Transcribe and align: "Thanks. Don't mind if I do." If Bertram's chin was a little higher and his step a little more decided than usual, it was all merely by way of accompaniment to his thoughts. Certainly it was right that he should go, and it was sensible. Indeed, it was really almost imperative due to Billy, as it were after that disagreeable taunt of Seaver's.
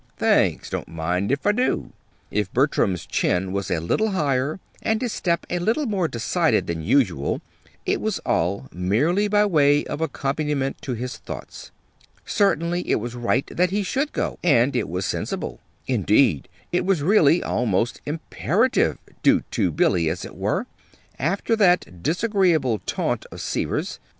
"Thanks. 0.17 0.71
Don't 0.71 0.87
mind 0.87 1.31
if 1.31 1.45
I 1.45 1.51
do." 1.51 1.91
If 2.31 2.51
Bertram's 2.51 3.05
chin 3.05 3.51
was 3.53 3.69
a 3.69 3.79
little 3.79 4.09
higher 4.13 4.59
and 4.81 4.99
his 4.99 5.13
step 5.13 5.45
a 5.47 5.59
little 5.59 5.85
more 5.85 6.07
decided 6.07 6.65
than 6.65 6.81
usual, 6.81 7.39
it 7.85 8.01
was 8.01 8.17
all 8.25 8.67
merely 8.73 9.27
by 9.27 9.45
way 9.45 9.85
of 9.85 10.01
accompaniment 10.01 10.81
to 10.81 10.95
his 10.95 11.17
thoughts. 11.17 11.69
Certainly 12.25 12.89
it 12.89 12.95
was 12.95 13.13
right 13.13 13.45
that 13.55 13.69
he 13.69 13.83
should 13.83 14.11
go, 14.11 14.39
and 14.43 14.75
it 14.75 14.89
was 14.89 15.05
sensible. 15.05 15.59
Indeed, 15.85 16.47
it 16.71 16.83
was 16.83 17.03
really 17.03 17.43
almost 17.43 18.01
imperative 18.07 18.97
due 19.21 19.43
to 19.51 19.69
Billy, 19.71 20.09
as 20.09 20.25
it 20.25 20.35
were 20.35 20.65
after 21.19 21.55
that 21.57 22.01
disagreeable 22.01 22.79
taunt 22.87 23.27
of 23.31 23.39
Seaver's. 23.39 23.99